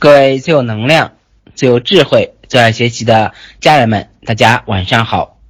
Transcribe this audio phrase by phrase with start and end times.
[0.00, 1.14] 各位最有能量、
[1.56, 5.40] 最有智慧、最爱学习的家人们，大家晚上好！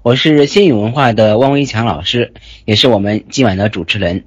[0.00, 2.32] 我是新语文化的汪维强老师，
[2.64, 4.24] 也是我们今晚的主持人。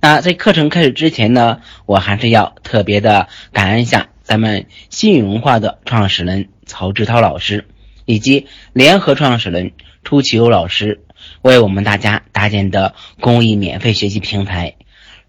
[0.00, 7.66] 那在课程开始之前呢，我还是要特别的感恩一下咱们新语文化的创始人曹志涛老师，
[8.04, 9.72] 以及联合创始人
[10.04, 11.00] 朱启优老师
[11.42, 14.76] 为我们大家搭建的公益免费学习平台。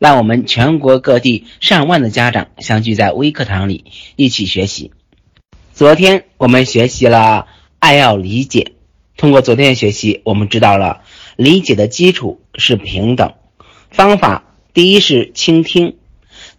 [0.04, 3.86] 让我们全国各地上万的家长相聚在微课堂里
[4.18, 4.92] 一起学习。
[5.72, 7.48] 昨天我们学习了
[7.80, 8.74] 爱要理解，
[9.16, 11.04] 通过昨天的学习，我们知道了
[11.38, 13.32] 理解的基础是平等。
[13.92, 15.96] 方法第一是倾听，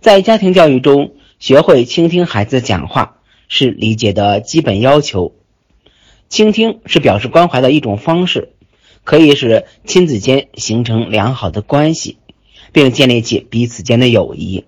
[0.01, 3.19] 在家庭教育中，学会倾听孩子讲话
[3.49, 5.35] 是理解的基本要求。
[6.31, 8.55] 倾听是表示关怀的一种方式，
[9.05, 12.17] 可以使亲子间形成良好的关系。
[12.75, 14.67] 并建立起彼此间的友谊。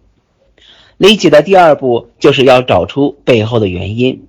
[0.97, 4.29] 理解的第二步就是要找出背后的原因。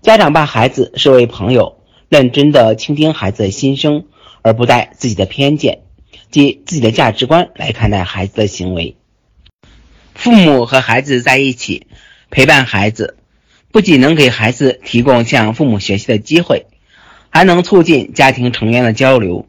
[0.00, 4.04] 家长把孩子视为朋友，认真的倾听孩子的心声，
[4.42, 5.80] 而不带自己的偏见
[6.30, 8.96] 及自己的价值观来看待孩子的行为。
[10.14, 11.86] 父母和孩子在一起
[12.30, 13.16] 陪伴孩子，
[13.72, 16.66] 不仅能给孩子提供向父母学习的机会，
[17.30, 19.46] 还能促进家庭成员的交流，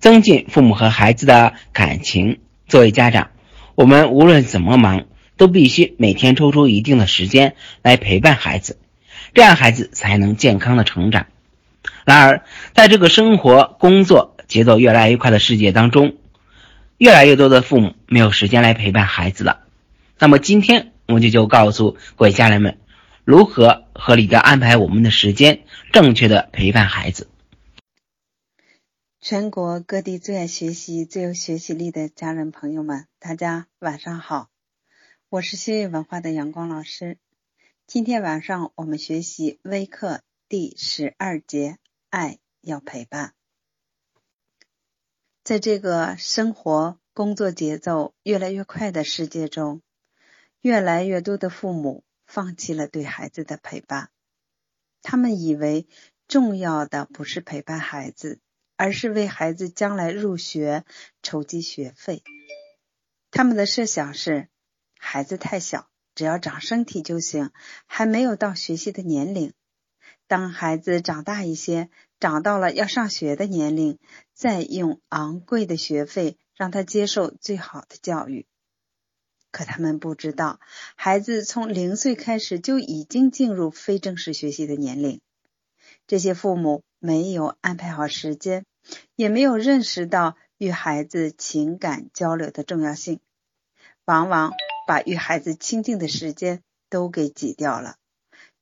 [0.00, 2.38] 增进父母和孩子的感情。
[2.68, 3.30] 作为家长，
[3.74, 5.04] 我们无论怎么忙，
[5.36, 8.78] 都必须每天抽出一定的时间来陪伴孩子，
[9.34, 11.26] 这样孩子才能健康的成长。
[12.04, 12.42] 然而，
[12.74, 16.14] 在这个生活、工作节奏越来越快的世界当中，
[16.98, 19.60] 越来越多的父母没有时间来陪伴孩子了。
[20.18, 22.78] 那么，今天我们就就告诉各位家人们，
[23.24, 25.60] 如何合理的安排我们的时间，
[25.92, 27.28] 正确的陪伴孩子。
[29.28, 34.52] 全国各地最爱学习、最有学习力的家人朋友们，大家晚上好！
[35.28, 37.18] 我是新月文化的阳光老师。
[37.88, 43.34] 今天晚上我们学习微课第十二节：爱要陪伴。
[45.42, 49.82] 在这个生活、工作节奏越来越快的世界中，
[50.60, 54.10] 越来越多的父母放弃了对孩子的陪伴。
[55.02, 55.88] 他们以为
[56.28, 58.38] 重要的不是陪伴孩子。
[58.76, 60.84] 而是为孩子将来入学
[61.22, 62.22] 筹集学费。
[63.30, 64.48] 他们的设想是，
[64.98, 67.50] 孩子太小，只要长身体就行，
[67.86, 69.52] 还没有到学习的年龄。
[70.26, 71.88] 当孩子长大一些，
[72.20, 73.98] 长到了要上学的年龄，
[74.34, 78.46] 再用昂贵的学费让他接受最好的教育。
[79.50, 80.60] 可他们不知道，
[80.96, 85.20] 孩子从零岁开始就已经进入非正式学习的年龄。
[86.06, 86.82] 这些父母。
[87.06, 88.66] 没有安排好时间，
[89.14, 93.20] 也没有认识到与孩子情感交流的重要性，
[94.04, 94.52] 往往
[94.88, 97.94] 把与孩子亲近的时间都给挤掉了，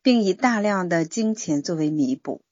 [0.03, 2.43] 并以大量的金钱作为弥补。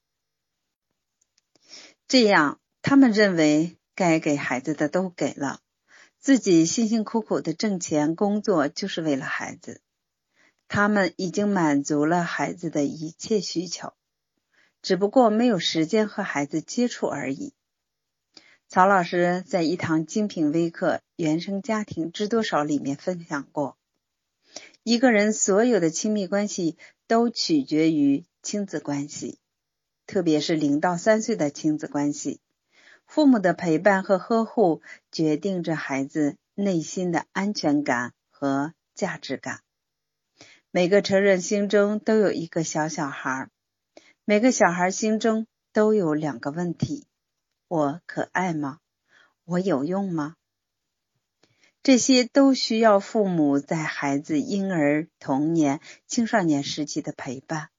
[2.08, 5.60] 这样，他们认为该给孩子的都给了，
[6.18, 9.82] 自己辛辛苦苦的挣钱工作就是为了孩子，
[10.68, 13.92] 他们已经满足了孩子的一切需求。
[14.82, 17.54] 只不过没有时间和孩子接触而已。
[18.68, 23.76] 曹老师在一堂精品微课《原生家庭知多少》里面分享过，
[24.82, 26.76] 一个人所有的亲密关系
[27.06, 29.38] 都取决于亲子关系，
[30.06, 32.40] 特别是零到三岁的亲子关系。
[33.06, 39.60] 父母的陪伴和呵护决定着孩子内心的安全感和价值感。
[40.70, 43.50] 每个成人心中都有一个小小孩。
[44.24, 47.08] 每个小孩心中都有两个问题：
[47.66, 48.78] 我可爱吗？
[49.44, 50.36] 我有用吗？
[51.82, 57.70] 这些都需要父母在孩子婴儿、童年、青少年时期的陪伴。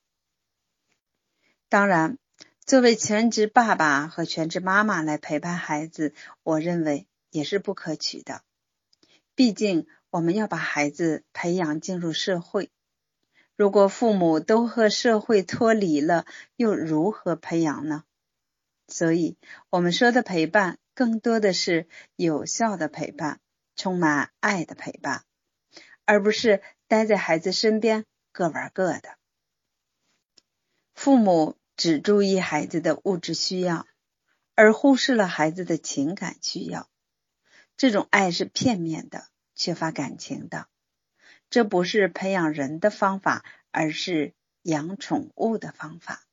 [1.70, 2.18] 当然，
[2.66, 8.42] 作为全职爸爸和全职妈妈来陪伴孩子，我认为也是不可取的。
[9.34, 12.70] 毕竟，我们要把孩子培养进入社会。
[13.56, 18.04] 如果父母都和社会脱离了，又如何培养呢？
[18.88, 19.38] 所以，
[19.70, 23.40] 我们说的陪伴，更多的是有效的陪伴，
[23.76, 25.24] 充满爱的陪伴，
[26.06, 29.18] 而不是待在孩子身边各玩各的。
[30.96, 33.88] 父母只注意孩子的物质需要，
[34.56, 36.90] 而忽视了孩子的情感需要，
[37.78, 40.68] 这种爱是片面的，缺乏感情的。
[41.54, 44.34] 这不是培养人的方法，而是
[44.64, 46.24] 养宠物的方法，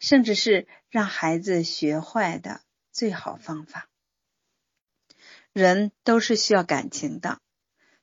[0.00, 3.86] 甚至是让孩子学坏的最好方法。
[5.52, 7.38] 人都是需要感情的，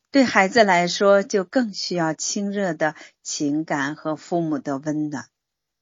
[0.10, 5.28] 对孩子来说，就更需要亲热的情感和父母的温暖。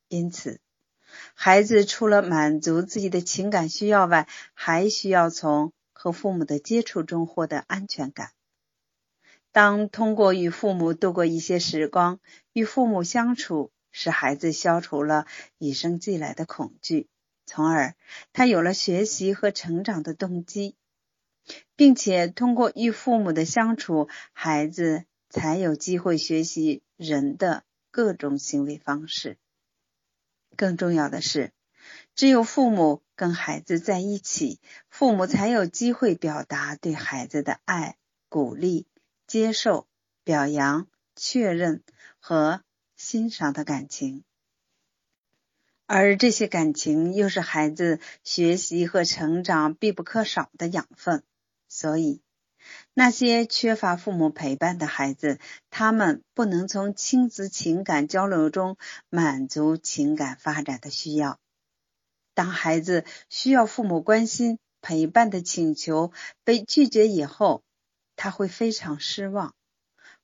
[0.07, 0.59] 因此，
[1.35, 8.31] 孩子除了满足自己的情感需要外，还需要从和父母的接触中获得安全感。
[9.51, 12.19] 当通过与父母度过一些时光，
[12.53, 15.25] 与父母相处，使孩子消除了
[15.57, 17.09] 与生俱来的恐惧，
[17.45, 17.95] 从而
[18.31, 20.77] 他有了学习和成长的动机，
[21.75, 29.37] 并且通过与父母的相处，孩子才有机会学习人的各种行为方式。
[30.55, 31.51] 更重要的是，
[32.15, 37.97] 只有父母跟孩子在一起，父母才有机会表达对孩子的爱、
[38.29, 38.87] 鼓励。
[39.31, 39.87] 接受、
[40.25, 41.83] 表扬、确认
[42.19, 42.63] 和
[42.97, 44.25] 欣赏的感情，
[45.85, 51.23] 而这些感情又是孩子学习和成长必不可少的养分。
[51.69, 52.21] 所以，
[52.93, 55.39] 那些缺乏父母陪伴的孩子，
[55.69, 58.75] 他们不能从亲子情感交流中
[59.07, 61.39] 满足情感发展的需要。
[62.33, 66.11] 当孩子需要父母关心、陪伴的请求
[66.43, 67.63] 被拒绝以后，
[68.23, 69.55] 他会非常失望，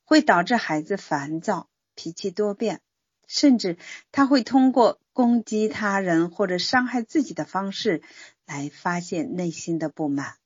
[0.03, 2.79] 会导致孩子烦躁、脾气多变，
[3.25, 3.79] 甚至
[4.11, 8.03] 他会通过攻击他人或者伤害自己的方式
[8.45, 10.37] 来发泄内心的不满，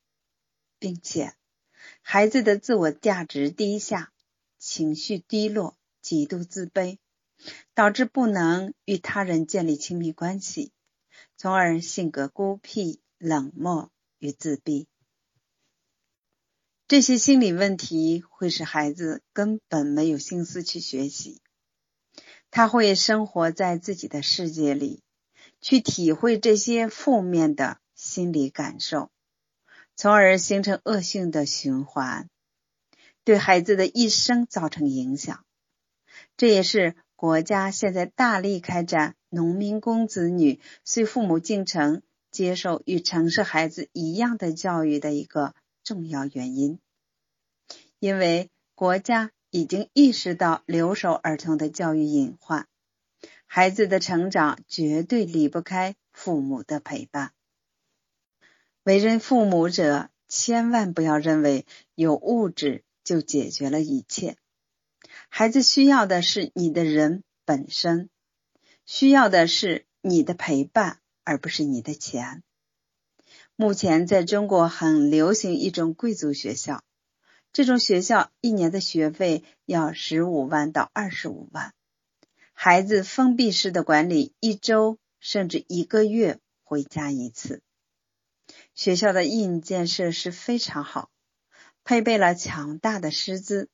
[0.79, 1.33] 并且
[2.01, 4.13] 孩子的自我价值低下，
[4.57, 6.99] 情绪低落，极度自卑，
[7.73, 10.71] 导致不能与他人建立亲密关系，
[11.35, 14.87] 从而性格孤僻、冷漠与自闭。
[16.91, 21.39] 这些心理问题会使孩子根本没有心思去学习，
[22.49, 25.01] 他会生活在自己的世界里，
[25.61, 29.09] 去体会这些负面的心理感受，
[29.95, 32.27] 从而形成恶性的循环，
[33.23, 35.45] 对孩子的一生造成影响。
[36.35, 42.01] 这也是国家现在大力开展农民工子女随父母进城
[42.31, 45.55] 接受与城市孩子一样的教育的一个。
[45.91, 46.79] 重要原因，
[47.99, 52.69] 因为国家已经意识到留守儿童的教育隐患，
[53.45, 57.33] 孩子的成长绝对离不开父母的陪伴。
[58.83, 64.37] 为人父母者，千万不要认为有物质就解决了一切，
[65.27, 68.09] 孩子需要的是你的人本身，
[68.85, 72.43] 需要的是你的陪伴，而不是你的钱。
[73.61, 76.83] 目前在中国很流行一种贵族学校，
[77.53, 81.71] 这种学校一年的学费要十五万到二十五万，
[82.53, 87.61] 孩子封闭式的管理，一周甚至一个月回家一次。
[88.73, 91.11] 学校的硬件设施非常好，
[91.83, 93.69] 配备了强大的师资，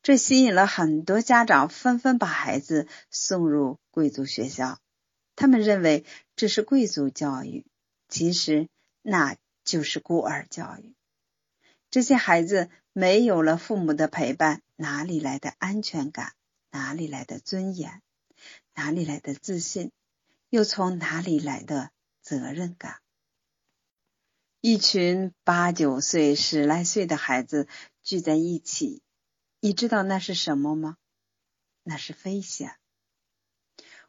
[0.00, 4.78] 这吸引了很多家长纷纷把孩子送入贵族学校，
[5.34, 6.04] 他们认为
[6.36, 7.66] 这是贵族教育，
[8.08, 8.68] 其实。
[9.10, 10.94] 那就是孤儿教育，
[11.90, 16.34] 这些孩子没有了父母的陪伴，哪里来的安全感？
[16.70, 18.02] 哪里来的尊严？
[18.74, 19.92] 哪里来的自信？
[20.50, 21.90] 又从哪里来的
[22.20, 23.00] 责任感？
[24.60, 27.66] 一群八九岁、十来岁的孩子
[28.02, 29.00] 聚在一起，
[29.60, 30.98] 你知道那是什么吗？
[31.82, 32.76] 那是危险。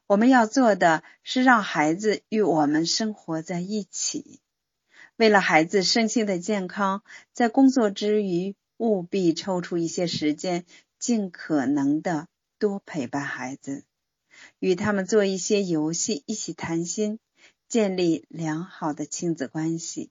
[0.08, 4.42] 我们要做的是让孩子与我们生活在一起。
[5.20, 10.64] 为了孩子身心的健康，在工作之余务必抽出一些时间，
[10.98, 13.84] 尽可能的多陪伴孩子，
[14.60, 17.20] 与他们做一些游戏，一起谈心，
[17.68, 20.10] 建立良好的亲子关系。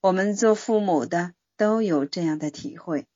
[0.00, 3.06] 我们做父母的都有这样的体会，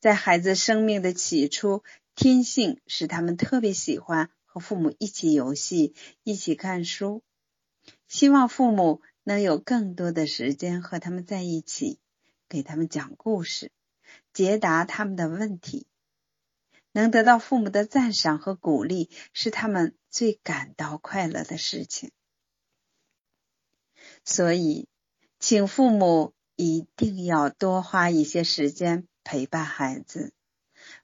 [0.00, 1.82] 在孩子生命的起初，
[2.14, 7.22] 天性使他们特别喜欢和父母一起游戏，一起看书，
[8.08, 9.02] 希望父母。
[9.28, 11.98] 能有更多的时间和他们在一起，
[12.48, 13.72] 给他们讲故事，
[14.32, 15.88] 解答他们的问题，
[16.92, 22.12] 能得到父母的赞赏和鼓励，是他们最感到快乐的事情。
[24.24, 24.86] 所以，
[25.40, 30.32] 请父母一定要多花一些时间陪伴孩子，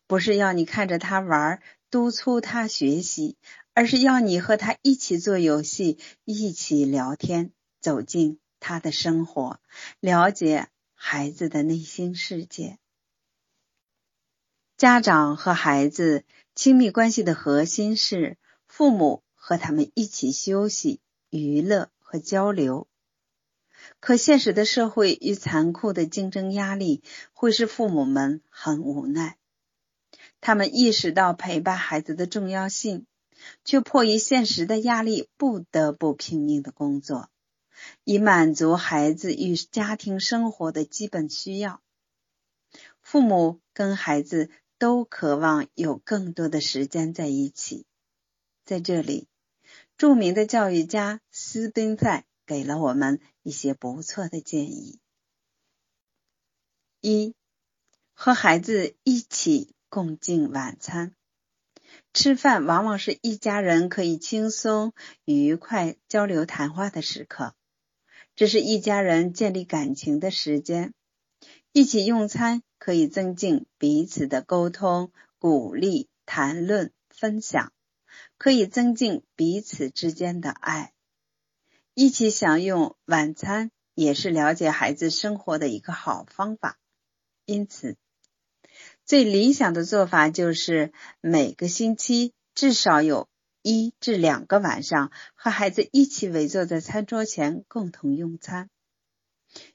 [0.06, 1.60] 不是要你看着他玩，
[1.90, 3.36] 督促他学习，
[3.74, 7.50] 而是要你和他一起做游戏，一起聊天。
[7.82, 9.60] 走进他的生活，
[10.00, 12.78] 了解孩子的内心世界。
[14.78, 16.24] 家长和孩子
[16.54, 22.88] 亲密关系的核心是父母和他们一起休息、娱乐和交流。
[23.98, 29.38] 可现实的社会与残酷的竞争压力会使父母们很无奈。
[30.40, 33.06] 他们意识到陪伴孩子的重要性，
[33.64, 37.28] 却迫于现实的压力，不得不拼命的工作，
[38.04, 41.80] 以满足孩子与家庭生活的基本需要。
[43.00, 47.86] 父母跟孩子都渴望有更多的时间在一起。
[48.64, 49.28] 在这里，
[49.96, 54.98] 著名的教育家斯宾塞给了我们一些不错的建议：
[57.00, 57.34] 一、
[58.14, 59.74] 和孩子一起。
[59.94, 61.14] 共进晚餐，
[62.14, 64.94] 吃饭往往是一家人可以轻松
[65.26, 67.54] 愉快交流谈话的时刻，
[68.34, 70.94] 这是一家人建立感情的时间。
[71.72, 77.72] 一起用餐可以增进彼此的沟通、鼓励、谈论、分享，
[78.36, 80.92] 可以增进彼此之间的爱。
[81.94, 86.78] 一起享用晚餐也是了解孩子生活的一个好方法，
[87.44, 87.96] 因此。
[89.04, 93.28] 最理想的做法就是每个星期至少有
[93.62, 98.68] 一至两个晚上和孩子一起围坐在餐桌前共同用餐。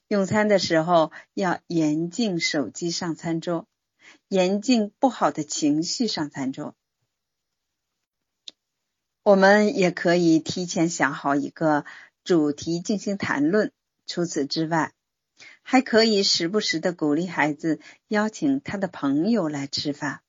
[0.07, 3.67] 用餐的时候要严禁手机上餐桌，
[4.27, 6.75] 严禁不好的情绪上餐桌。
[9.23, 11.85] 我们也可以提前想好一个
[12.23, 13.71] 主题进行谈论。
[14.05, 14.93] 除此之外。
[15.61, 20.21] 还可以时不时的鼓励孩子邀请他的朋友来吃饭，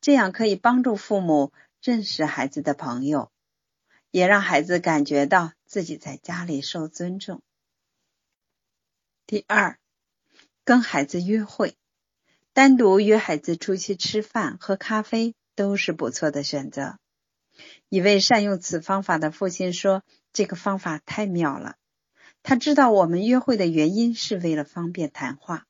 [0.00, 1.52] 这样可以帮助父母
[1.84, 3.30] 认识孩子的朋友，
[4.10, 7.42] 也让孩子感觉到自己在家里受尊重。
[9.26, 9.78] 第二，
[10.64, 11.76] 跟孩子约会，
[12.54, 16.98] 单独约孩子出去吃饭、喝咖啡都是不错的选择。
[17.90, 21.76] 一位善用此方法的父亲说：“这个方法太妙了。”
[22.42, 25.66] 他知道我们约会的原因是为了方便谈话，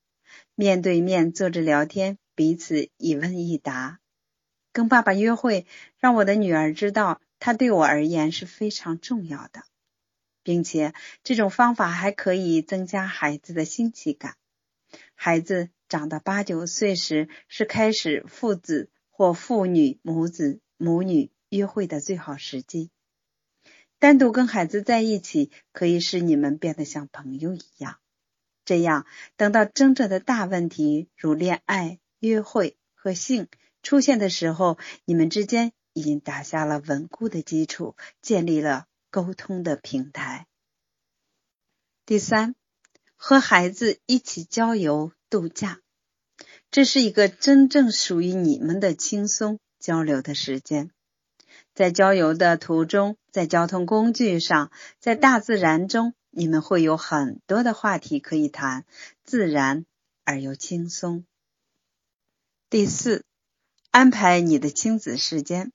[0.55, 3.99] 面对面坐着聊天，彼此一问一答。
[4.75, 5.67] 跟爸爸约会，
[5.99, 9.63] 让我的女儿知道他对我而言是非常重要的，
[10.43, 14.37] 并且这种方法还可以增加孩子的新奇感。
[15.15, 22.91] 孩子长到八九岁时，是开始父子或父女母子母女约会的最好时机。
[24.01, 28.01] 单独跟孩子在一起，可以使你们变得像朋友一样。
[28.65, 33.47] 这样，等到真正的大问题如恋爱、约会和性
[33.85, 40.49] 出现的时候，你们之间已经打下了稳固的基础，建立了沟通的平台。
[42.07, 42.55] 第三，
[43.15, 45.81] 和孩子一起郊游度假，
[46.71, 50.91] 这是一个真正属于你们的轻松交流的时间。
[51.75, 58.87] 在郊游的途中，在交通工具上，在大自然中，你们会有很多的话题可以谈，
[59.25, 59.85] 自然
[60.25, 61.27] 而又轻松。
[62.71, 63.25] 第四，
[63.95, 65.71] 安排你的亲子时间。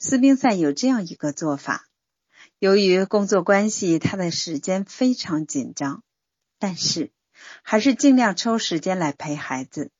[0.00, 1.86] 斯宾塞有这样一个做法：
[2.58, 6.02] 由于工作关系，他的时间非常紧张，
[6.58, 7.12] 但是
[7.62, 9.92] 还是尽量抽时间来陪孩子。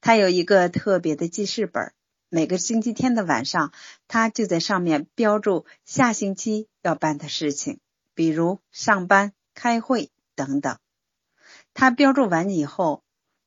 [0.00, 1.92] 他有一个特别的记事本。
[2.28, 3.72] 每个星期天的晚上，
[4.08, 7.78] 他就在上面标注下星期要办的事情，
[8.12, 10.78] 比如上班、开会等等。
[11.74, 13.01] 他标注完以后，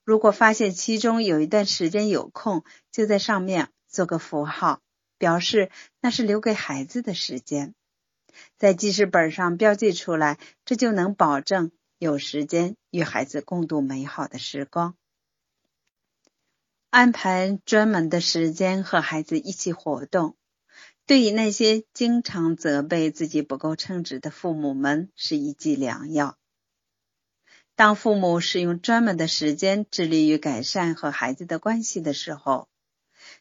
[0.05, 4.79] 如果发现其中有一段时间有空，就在上面做个符号，
[5.17, 7.73] 表示那是留给孩子的时间，
[8.55, 14.95] 在记事本上标记出来，这就能保证有时间与孩子共度美好的时光。
[16.91, 20.37] 安排专门的时间和孩子一起活动，
[21.07, 26.37] 对于那些经常责备自己不够称职的父母们是一剂良药。
[27.75, 32.69] 当父母使用专门的时间致力于改善和孩子的关系的时候，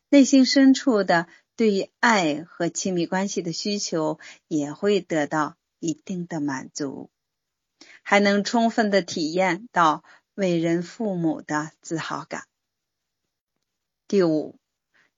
[0.08, 7.10] 内心深处的对于爱和亲密关系的需求也会得到一定的满足，
[8.02, 10.02] 还能充分的体验到
[10.34, 12.44] 为人父母的自豪感。
[14.08, 14.58] 第五，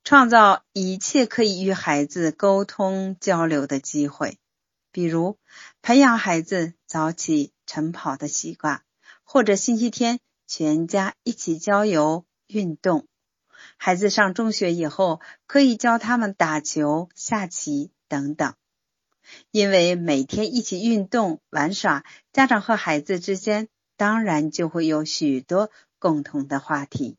[0.04, 4.38] 创造一切可以与孩子沟通交流的机会，
[4.92, 5.38] 比如
[5.80, 8.82] 培养孩子早起晨跑的习惯，
[9.26, 13.06] 或者星期天全家一起郊游运动。
[13.76, 18.54] 孩子上中学以后，可以教他们打球、下棋等等。
[19.50, 27.16] 因为每天一起运动玩耍，家长和孩子之间当然就会有许多共同的话题。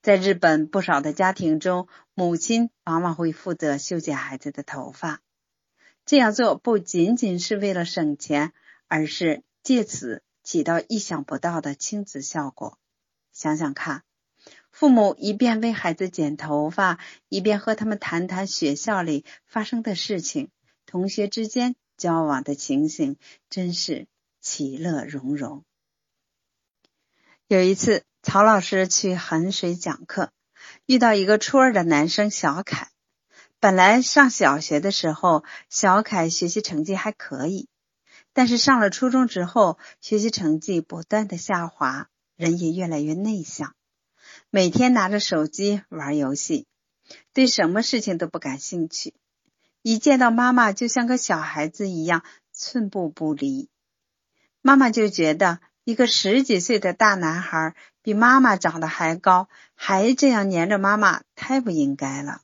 [0.00, 5.20] 在日本不少的家庭中，母亲往往会负责修剪孩子的头发。
[6.06, 8.52] 这样做不仅仅是为了省钱，
[8.88, 12.78] 而是借此起到意想不到的亲子效果。
[13.32, 14.02] 想想看，
[14.70, 20.50] 父母一边为孩子剪头发，一边和他们谈谈学校里发生的事情，
[20.86, 23.16] 同学之间交往的情形，
[23.48, 24.06] 真是
[24.40, 25.64] 其乐融融。
[27.46, 30.30] 有一次，曹老师去衡水讲课，
[30.86, 32.90] 遇到一个初二的男生小凯。
[33.60, 37.68] 本来上小学的时候，小凯学习成绩还可以，
[38.32, 43.74] 但是上了初中之后，学习成绩不断的下滑，人也越来越内向，
[44.50, 46.66] 每天拿着手机玩游戏，
[47.34, 49.14] 对什么事情都不感兴趣，
[49.82, 53.68] 一见到妈妈就像个小孩子一样寸步不离。
[54.62, 62.40] 妈妈就觉得一个十几岁的大男孩比妈妈长得还高，还这样黏着妈妈，太不应该了。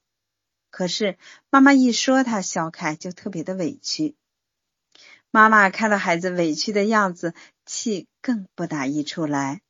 [0.71, 1.17] 可是
[1.49, 4.17] 妈妈一说他，小凯就特别的委屈。
[5.31, 7.35] 妈妈看到孩子委屈的样子，
[7.67, 9.61] 气更不打一处来。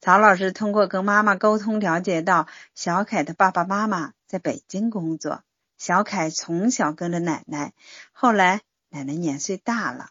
[0.00, 5.44] 曹老师通过跟妈妈沟通，了解到小凯的爸爸妈妈在北京工作，
[5.78, 7.72] 小凯从小跟着奶奶，
[8.12, 10.10] 后来奶奶年岁大了，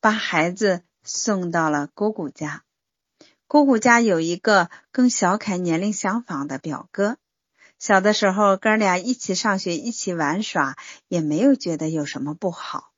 [0.00, 2.64] 把孩子送到了姑姑家。
[3.46, 7.16] 姑姑家有一个跟小凯年龄相仿的表哥，
[7.82, 10.76] 小的时候哥俩一起上学，一起玩耍，
[11.08, 12.92] 也没有觉得有什么不好。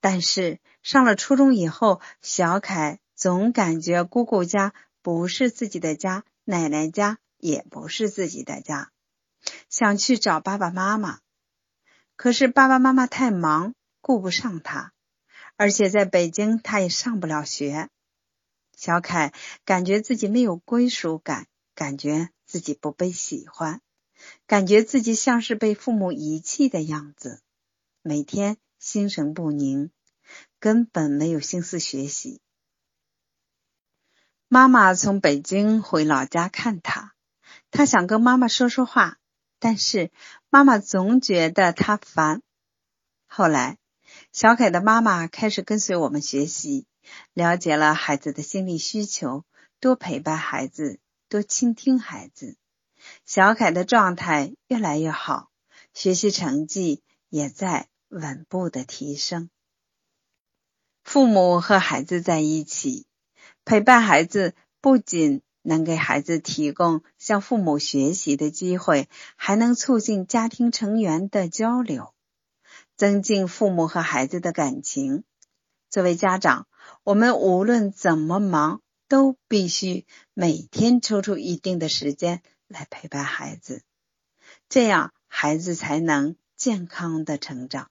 [0.00, 8.90] 但是上了初中以后，小凯总感觉姑姑家不是自己的家，奶奶家也不是自己的家，
[9.68, 11.20] 想去找爸爸妈妈，
[12.16, 14.94] 可是爸爸妈妈太忙，顾不上他，
[15.54, 17.88] 而且在北京他也上不了学。
[18.76, 19.32] 小凯
[19.64, 23.82] 感觉自己没有归属感，感觉自己不被喜欢，
[24.46, 27.42] 感觉自己像是被父母遗弃的样子，
[28.02, 29.90] 每天心神不宁，
[30.58, 32.40] 根本没有心思学习。
[34.48, 37.14] 妈妈从北京回老家看他，
[37.70, 39.18] 他想跟妈妈说说话，
[39.58, 40.12] 但是
[40.48, 42.42] 妈妈总觉得他烦。
[43.26, 43.78] 后来，
[44.32, 46.86] 小凯的妈妈开始跟随我们学习。
[47.32, 49.44] 了解了孩子的心理需求，
[49.78, 52.56] 多陪伴孩子，多倾听孩子。
[53.24, 55.50] 小凯的状态越来越好，
[55.92, 59.50] 学习成绩也在稳步的提升。
[61.04, 63.06] 父母和孩子在一起，
[63.64, 72.12] 陪伴孩子，不仅能给孩子提供向父母学习的机会，还能促进家庭成员的交流，
[72.96, 75.24] 增进父母和孩子的感情。
[75.90, 76.66] 作为家长，
[77.04, 83.82] 我们无论怎么忙，都必须每天抽出一定的时间来陪伴孩子，
[84.68, 87.90] 这样孩子才能健康的成长。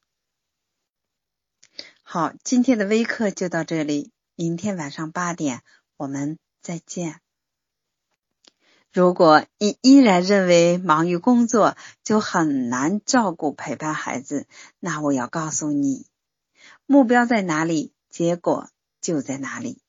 [2.04, 5.62] 好，今天的微课就到这里，明天晚上八点
[5.98, 7.22] 我们再见。
[8.92, 14.48] 如果你依然认为忙于工作就很难照顾陪伴孩子，
[14.80, 16.08] 那我要告诉你，
[16.86, 18.70] 目标在哪里，结果。
[19.02, 19.84] 就在哪里，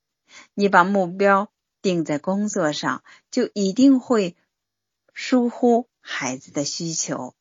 [0.54, 1.50] 你把目标
[1.82, 4.36] 定在工作上，就一定会
[5.14, 7.34] 疏忽孩子的需求；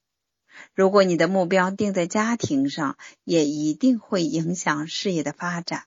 [0.73, 5.85] 如果你的目标定在家庭上，也一定会影响事业的发展。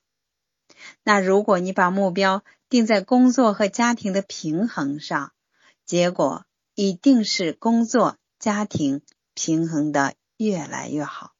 [1.03, 5.33] 那如果你把目标定在工作和家庭的平衡上，
[5.85, 6.45] 结果
[6.75, 9.03] 一定是工作家庭
[9.35, 11.33] 平衡的越来越好。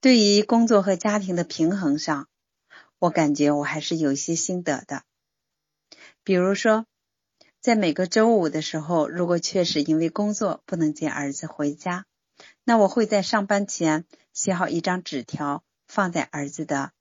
[0.00, 2.28] 对于工作和家庭的平衡上，
[2.98, 5.04] 我感觉我还是有一些心得的，
[6.24, 6.86] 比如说，
[7.60, 12.06] 在每个周五的时候，如果确实因为工作不能接儿子回家，
[12.64, 16.92] 那我会在上班前写好一张纸条，放在儿子的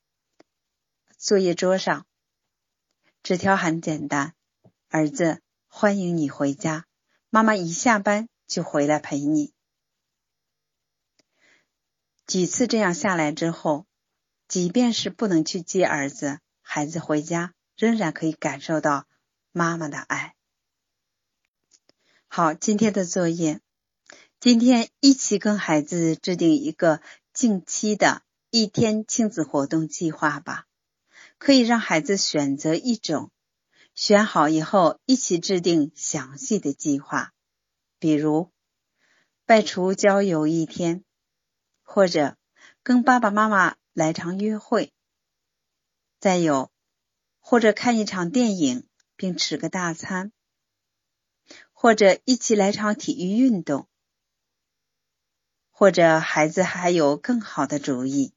[1.17, 2.05] 作业桌上。
[3.23, 4.33] 纸条很简单
[4.91, 6.85] ：“儿子，欢迎你回家，
[7.29, 9.53] 妈妈一下班就回来陪你。”
[12.27, 13.85] 几次这样下来之后。
[14.47, 19.05] 即便是不能去接儿子，孩子回家仍然可以感受到
[19.51, 20.35] 妈妈的爱。
[22.27, 23.59] 好，今天的作业，
[24.39, 27.01] 今天一起跟孩子制定一个
[27.33, 30.65] 近期的一天亲子活动计划吧。
[31.37, 33.31] 可以让孩子选择一种，
[33.93, 37.33] 选好以后一起制定详细的计划，
[37.99, 38.51] 比如
[39.47, 41.03] 外出郊游一天，
[41.83, 42.37] 或者
[42.83, 43.75] 跟爸爸妈妈。
[43.95, 44.91] 来场约会，
[46.19, 46.69] 再有
[47.39, 50.33] 或者看一场电影并吃个大餐，
[51.71, 53.87] 或者一起来场体育运动，
[55.71, 58.34] 或者孩子还有更好的主意。